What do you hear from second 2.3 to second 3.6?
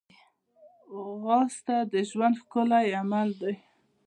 ښکلی عمل دی